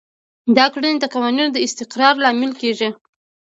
دا 0.57 0.65
کړنې 0.73 0.97
د 1.01 1.05
قوانینو 1.13 1.49
د 1.53 1.57
استقرار 1.67 2.15
لامل 2.23 2.51
کیږي. 2.61 2.89